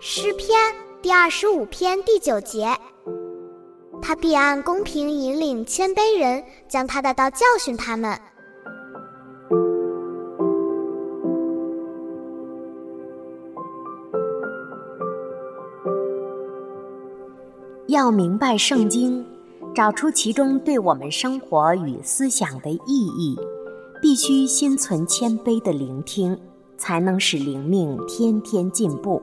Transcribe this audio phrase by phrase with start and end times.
[0.00, 0.48] 诗篇
[1.00, 2.66] 第二十五篇第九节，
[4.02, 8.18] 他必按公平引领谦卑人，将他的道教训他们。
[17.86, 19.24] 要明白圣经，
[19.74, 23.38] 找出其中对我们生活与思想的意义，
[24.02, 26.38] 必须心存谦卑的聆听，
[26.76, 29.22] 才能使灵命天天进步。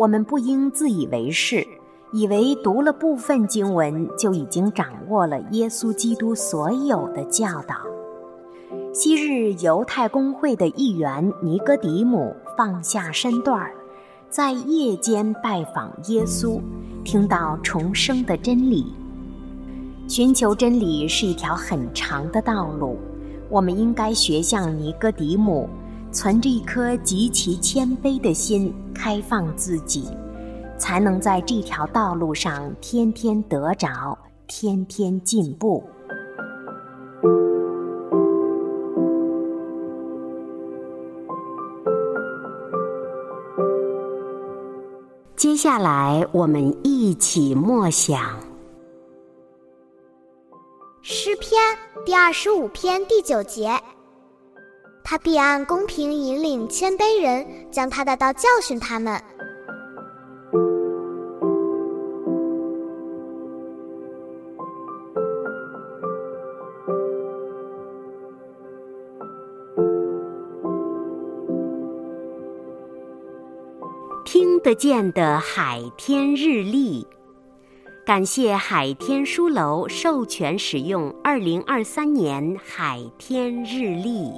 [0.00, 1.66] 我们不应自以为是，
[2.10, 7.74] 以为读了部分经文就已经掌握了耶稣基督所有的教导。
[8.94, 13.74] 昔日犹太公会的一员尼哥底母放下身段儿，
[14.30, 16.58] 在夜间拜访耶稣，
[17.04, 18.94] 听到重生的真理。
[20.08, 22.96] 寻求真理是一条很长的道路，
[23.50, 25.68] 我们应该学像尼哥底母。
[26.12, 30.10] 存着一颗极其谦卑的心，开放自己，
[30.76, 35.82] 才能在这条道路上天天得着，天天进步。
[45.34, 48.38] 接下来，我们一起默想
[51.00, 51.58] 诗篇
[52.04, 53.72] 第二十五篇第九节。
[55.10, 59.20] 他必按公平引领谦卑人，将他的道教训他们。
[74.24, 77.04] 听得见的海天日历。
[78.06, 84.30] 感谢海天书楼授权使用二零二三年海天日历。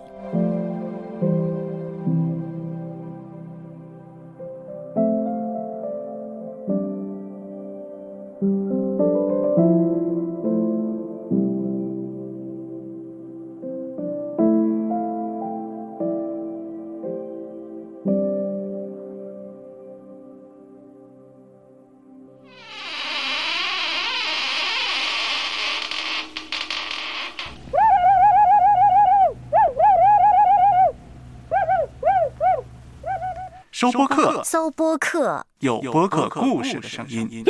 [33.72, 37.42] 收播客，搜播客，有播客故事的声音。